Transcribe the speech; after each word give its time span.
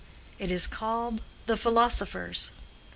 "It 0.39 0.51
is 0.51 0.65
called 0.65 1.21
'The 1.45 1.57
Philosophers. 1.57 2.49